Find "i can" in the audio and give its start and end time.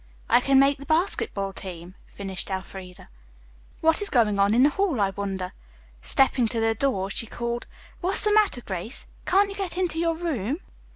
0.27-0.57